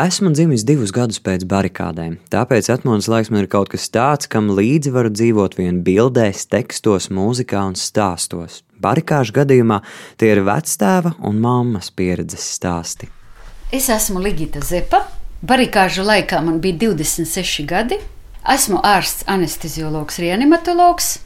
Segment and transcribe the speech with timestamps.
[0.00, 4.46] Esmu dzimis divus gadus pēc barikādēm, tāpēc atmodas laiks man ir kaut kas tāds, kam
[4.56, 8.62] līdzi varu dzīvot vien bildēs, tekstos, mūzikā un stāstos.
[8.80, 9.82] Barikāžu gadījumā
[10.16, 13.10] tie ir vectēva un mammas pieredzes stāsti.
[13.76, 15.02] Es esmu Ligita Zepa.
[15.44, 18.00] Barikāžu laikā man bija 26 gadi.
[18.56, 21.18] Esmu ārsts, anesteziologs, reanimatologs.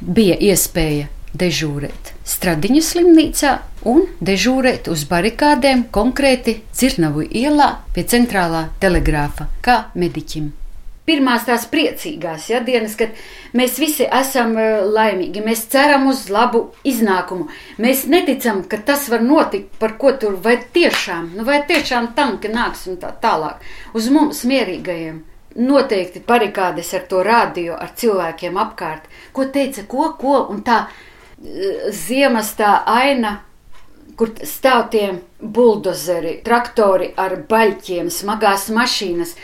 [0.00, 9.48] Bija iespēja dežūrēt Stradiņu slimnīcā un dežūrēt uz barikādēm, konkrēti Cirnavu ielā pie centrālā telegrāfa,
[9.64, 10.52] kā mediķim.
[11.04, 13.12] Pirmās tās priecīgās ja, dienas, kad
[13.52, 17.50] mēs visi esam uh, laimīgi, mēs ceram uz labu iznākumu.
[17.84, 22.48] Mēs neticam, ka tas var notikt, par ko tur vai tiešām, nu vai tiešām tanki
[22.48, 23.60] nāks un tā tālāk.
[23.92, 25.20] Uz mums mierīgajiem
[25.60, 29.04] noteikti barikādes ar to rādio, ar cilvēkiem apkārt,
[29.36, 30.86] ko teica, ko, ko, un tā
[31.92, 33.42] ziemas tā aina,
[34.18, 35.10] kur stāv tie
[35.40, 39.36] buldozeri, traktori ar baļķiem, smagās mašīnas.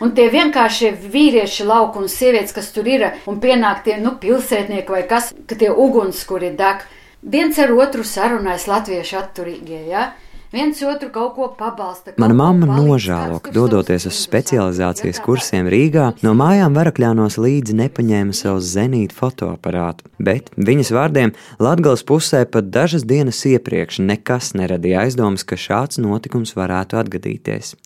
[0.00, 4.94] Un tie vienkāršie vīrieši, lauku un sievietes, kas tur ir, un pienāk tie nu, pilsētnieki
[4.94, 6.86] vai kas, ka tie ugunskuri deg.
[7.20, 9.82] Viens ar otru sarunājas latviešu atturīgie.
[9.90, 10.06] Ja?
[10.52, 12.14] Viens otru kaut ko pabalsta.
[12.20, 18.62] Mana mamma nožēlo, ka dodoties uz specializācijas kursiem Rīgā, no mājām Varakļānos līdzi nepaņēma savu
[18.64, 25.58] zenītu fotoaparātu, bet viņas vārdiem Latgales pusē pat dažas dienas iepriekš nekas neradīja aizdomas, ka
[25.60, 27.76] šāds notikums varētu atgadīties.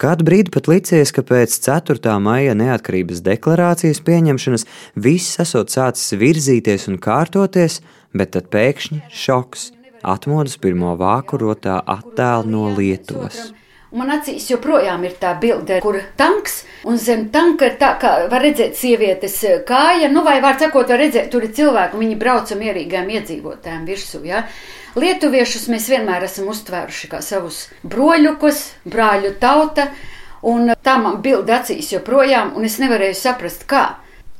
[0.00, 2.16] Kādu brīdi pat licies, ka pēc 4.
[2.22, 7.80] maija neatkarības deklarācijas pieņemšanas viss esot sācis virzīties un kārtoties,
[8.14, 9.70] bet tad pēkšņi šoks
[10.02, 13.52] atmodas pirmo vāku rotā attēlu no Lietuvas.
[13.92, 18.40] Man acīs joprojām ir tā bilde, kur tanks un zem tanka ir tā, kā var
[18.40, 19.34] redzēt sievietes
[19.68, 24.22] kāja, nu vai var sakot, var redzēt, tur ir cilvēki, viņi brauca mierīgām iedzīvotājiem virsū,
[24.24, 24.46] ja.
[24.96, 29.90] Lietuviešus mēs vienmēr esam uztvēruši kā savus broļukus, brāļu tauta,
[30.48, 33.84] un tā man bilde acīs joprojām, un es nevarēju saprast, kā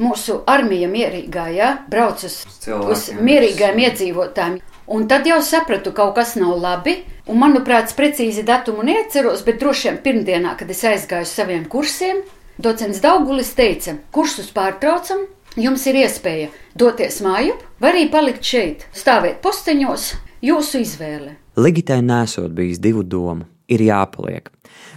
[0.00, 2.40] mūsu armija mierīgā, ja, brauc uz,
[2.72, 4.60] uz mierīgām iedzīvotājiem.
[4.86, 6.98] Un tad jau sapratu, ka kaut kas nav labi.
[7.30, 12.24] Un, manuprāt, precīzi datumu neatceros, bet droši vien pirmdienā, kad es aizgāju uz saviem kursiem,
[12.58, 15.22] docents Daugulis teica, kursus pārtraucam,
[15.54, 20.10] jums ir iespēja doties mājup, vai arī palikt šeit, stāvēt posteņos,
[20.42, 21.36] jūsu izvēle.
[21.56, 24.52] Ligitai nesot bijis divu domu ir jāpaliek.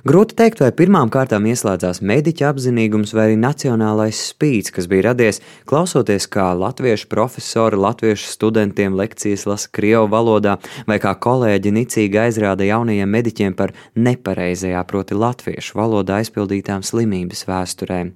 [0.05, 5.39] Grūti teikt, vai pirmām kārtām ieslēdzās mediķa apzinīgums vai arī nacionālais spīts, kas bija radies
[5.65, 12.67] klausoties, kā latviešu profesori latviešu studentiem lekcijas lasa krievu valodā, vai kā kolēģi nicīgi aizrāda
[12.69, 18.13] jaunajiem mediķiem par nepareizajā, proti latviešu valodā aizpildītām slimības vēsturēm.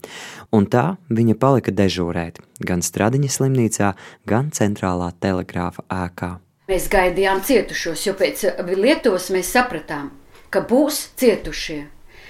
[0.53, 2.38] Un tā viņa palika dežūrēt
[2.69, 3.92] gan Stradiņa slimnīcā,
[4.30, 6.36] gan centrālā telegrāfa ēkā.
[6.69, 8.46] Mēs gaidījām cietušos, jo pēc
[8.78, 10.12] Lietuvas mēs sapratām,
[10.50, 11.86] ka būs cietušie.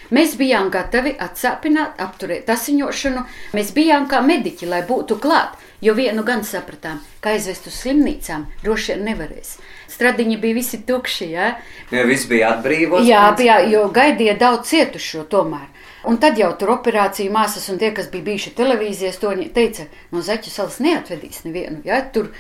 [0.10, 3.26] Mēs bijām gatavi atsāpināt, apturēt asiņošanu.
[3.54, 5.54] Mēs bijām kā mediķi, lai būtu klāt,
[5.86, 9.58] jo vienu gan sapratām, ka aizvest uz slimnīcām droši vien nevarēs.
[9.90, 11.52] Stradiņi bija visi tukši, jā.
[11.94, 13.06] Ja viss bija atbrīvots.
[13.06, 15.70] Jā, bija, jo gaidīja daudz cietušo tomēr.
[16.10, 20.24] Un tad jau tur operācija māsas un tie, kas bija bijuši televīzijas, to teica, no
[20.26, 21.84] Zaķu salas neatvedīs nevienu.
[21.86, 22.00] Ja?
[22.02, 22.32] Tur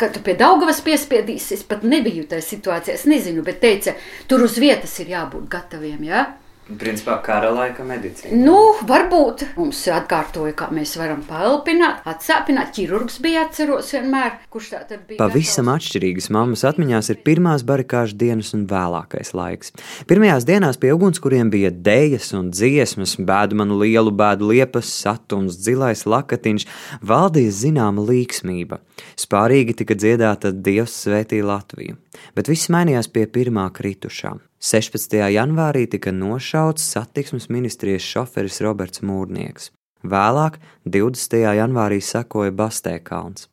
[0.00, 2.94] Kad tu pie Daugavas piespiedīsi, es pat nebiju tajā situācijā.
[2.96, 3.92] Es nezinu, bet teica,
[4.30, 6.06] tur uz vietas ir jābūt gataviem.
[6.08, 6.22] Ja?
[6.66, 8.34] Principā kara laika medicīna.
[8.42, 12.72] Nu, varbūt mums atkārtoja, kā mēs varam paelpināt, atsāpināt.
[12.74, 15.20] Ķirurgs bija atceros vienmēr, kurš tā tad bija.
[15.20, 15.86] Pavisam gatavs.
[15.86, 19.70] atšķirīgas mammas atmiņās ir pirmās barikāžu dienas un vēlākais laiks.
[20.10, 26.02] Pirmajās dienās pie ugunskuriem bija dēļas un dziesmas, bēdu manu lielu bēdu liepas, satums, dzilais
[26.02, 26.66] lakatiņš,
[27.06, 28.82] valdīja zināma līksmība.
[29.14, 31.94] Spārīgi tika dziedāta Dievs svētī Latviju,
[32.34, 34.34] bet viss mainījās pie pirmā kritušā.
[34.66, 35.12] 16.
[35.30, 39.68] janvārī tika nošauts satiksmes ministrijas šoferis Roberts Mūrnieks.
[40.02, 40.56] Vēlāk,
[40.90, 41.36] 20.
[41.54, 43.46] janvārī, sekoja Bastēkalns.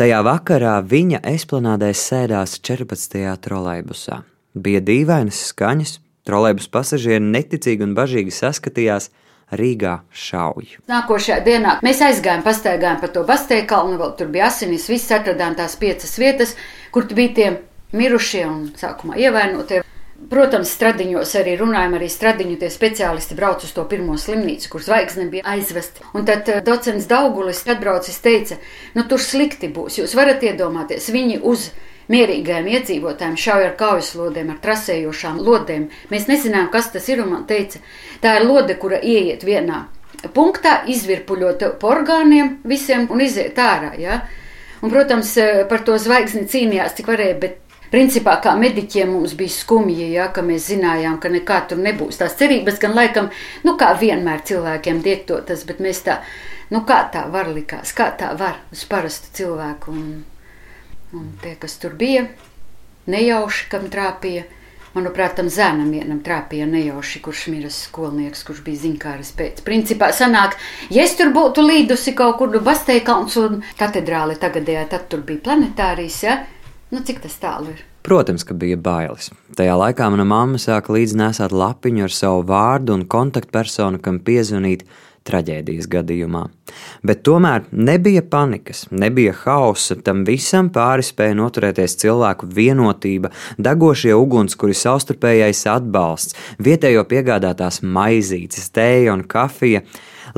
[0.00, 3.20] Tajā vakarā viņa esplanādēs sēdās 14.
[3.44, 4.22] trolejbusā.
[4.56, 5.92] Bija dīvainas skaņas,
[6.24, 9.10] trolejbus pasažieri neticīgi un bažīgi saskatījās,
[9.52, 10.78] Rīgā šauj.
[10.88, 15.76] Nākošajā dienā mēs aizgājām, pastaigājām pa to Bastēkalnu, vēl tur bija asinis, viss atradām tās
[15.76, 16.56] piecas vietas,
[16.94, 17.52] kur bija tie
[17.92, 19.84] mirušie un sākumā ievainotie.
[20.30, 25.26] Protams, stradiņos arī runājam, arī stradiņu tie speciālisti brauc uz to pirmo slimnīcu, kur zvaigzne
[25.32, 25.98] bija aizvest.
[26.14, 28.60] Un tad uh, docents Daugulis atbraucis teica,
[28.94, 31.72] nu tur slikti būs, jūs varat iedomāties, viņi uz
[32.10, 35.88] mierīgajiem iedzīvotājiem šauja ar kaujas lodēm, ar trasējošām lodēm.
[36.14, 37.82] Mēs nezinām, kas tas ir, un man teica,
[38.22, 39.88] tā ir lode, kura ieiet vienā
[40.34, 43.94] punktā, izvirpuļot pa orgāniem visiem un iziet ārā.
[43.98, 44.20] Ja?
[44.80, 47.58] Un, protams, eh, par to zvaigzni cīnījās, cik varēja, bet
[47.90, 52.36] Principā, kā mediķiem mums bija skumji, ja, ka mēs zinājām, ka nekā tur nebūs tās
[52.38, 53.32] cerības, gan laikam,
[53.66, 56.20] nu kā vienmēr cilvēkiem diekto tas, bet mēs tā,
[56.70, 59.96] nu kā tā var likās, kā tā var uz parastu cilvēku.
[59.96, 60.22] Un,
[61.18, 62.28] un tie, kas tur bija,
[63.10, 64.46] nejauši, kam trāpīja,
[64.90, 69.60] Manuprāt, tam zēnam vienam trāpīja nejauši, kurš miras skolnieks, kurš bija ziņkāris pēc.
[69.62, 70.56] Principā sanāk,
[70.90, 76.18] ja es tur būtu līdusi kaut kur Basteikalns un katedrāli tagadējā, tad tur bija planetārijas,
[76.26, 76.40] ja?
[76.90, 77.84] Nu, cik tas tālu ir?
[78.02, 79.28] Protams, ka bija bailes.
[79.54, 84.86] Tajā laikā mana mamma sāka līdzināt lapiņu ar savu vārdu un kontaktpersonu, kam piezvanīt
[85.28, 86.46] traģēdijas gadījumā.
[87.06, 94.74] Bet tomēr nebija panikas, nebija hausa, tam visam pāri spēja noturēties cilvēku vienotība, degošie ugunskura,
[94.74, 99.84] savstarpējais atbalsts, vietējo piegādātās maizītes, tēja un kafija.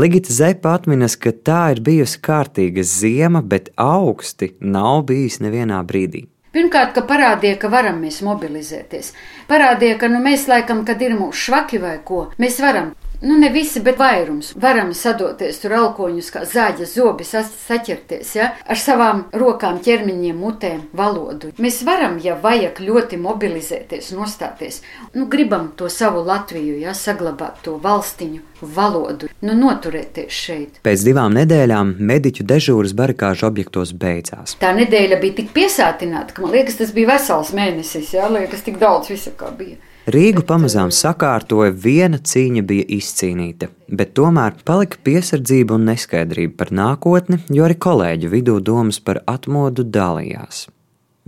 [0.01, 6.32] Ligita Zepa atminas, ka tā ir bijusi kārtīga ziema, bet augsti nav bijis nevienā brīdī.
[6.53, 9.13] Pirmkārt, ka parādīja, ka varam mēs mobilizēties.
[9.49, 13.49] Parādīja, ka nu, mēs laikam, kad ir mūsu švaki vai ko, mēs varam nu ne
[13.49, 14.53] visi, bet vairums.
[14.63, 21.53] Varam sadoties tur alkoņus, kā zāģes zobi saķerties, ja, ar savām rokām, ķermeņiem, mutēm, valodu.
[21.63, 24.83] Mēs varam, ja vajag ļoti mobilizēties, nostāties.
[25.15, 30.83] Nu, gribam to savu Latviju, ja, saglabāt to valstiņu, valodu, nu, noturēties šeit.
[30.87, 34.57] Pēc divām nedēļām mediķu dežūras barikāžu objektos beidzās.
[34.63, 38.79] Tā nedēļa bija tik piesātināta, ka man liekas, tas bija vesels mēnesis, jā, liekas, tik
[38.83, 39.81] daudz visa kā bija.
[40.11, 47.39] Rīgu pamazām sakārtoja, viena cīņa bija izcīnīta, bet tomēr palika piesardzība un neskaidrība par nākotni,
[47.55, 50.65] jo arī kolēģu vidū domas par atmodu dalījās.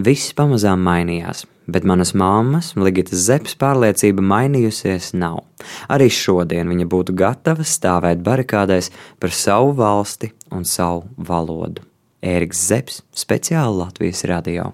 [0.03, 5.44] Viss pamazām mainījās, bet manas mammas, Ligitas Zepes pārliecība mainījusies nav.
[5.87, 8.91] Arī šodien viņa būtu gatava stāvēt barikādēs
[9.23, 11.87] par savu valsti un savu valodu.
[12.26, 14.73] Ēriks Zepes speciāli Latvijas radio.